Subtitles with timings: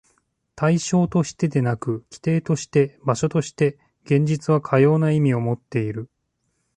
[0.55, 6.09] 対象としてでなく、基底として、場所として、現実はかような意味をもっている。